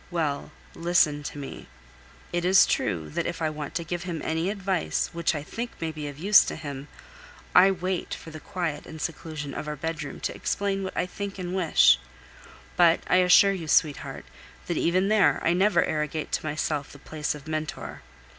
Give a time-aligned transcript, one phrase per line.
[0.09, 1.67] Well, listen to me.
[2.33, 5.79] It is true that if I want to give him any advice which I think
[5.79, 6.87] may be of use to him,
[7.53, 11.37] I wait for the quiet and seclusion of our bedroom to explain what I think
[11.37, 11.99] and wish;
[12.75, 14.25] but, I assure you, sweetheart,
[14.65, 18.01] that even there I never arrogate to myself the place of mentor.